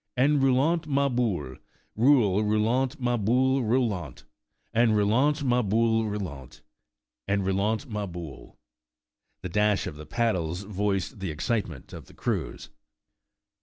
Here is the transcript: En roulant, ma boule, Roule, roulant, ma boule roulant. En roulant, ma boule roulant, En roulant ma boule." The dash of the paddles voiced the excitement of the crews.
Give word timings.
En 0.17 0.39
roulant, 0.39 0.87
ma 0.87 1.07
boule, 1.09 1.57
Roule, 1.95 2.43
roulant, 2.43 2.99
ma 2.99 3.17
boule 3.17 3.61
roulant. 3.61 4.23
En 4.73 4.93
roulant, 4.95 5.43
ma 5.43 5.61
boule 5.61 6.09
roulant, 6.09 6.59
En 7.27 7.43
roulant 7.43 7.85
ma 7.87 8.07
boule." 8.07 8.55
The 9.43 9.49
dash 9.49 9.85
of 9.85 9.97
the 9.97 10.07
paddles 10.07 10.63
voiced 10.63 11.19
the 11.19 11.29
excitement 11.29 11.93
of 11.93 12.05
the 12.07 12.15
crews. 12.15 12.71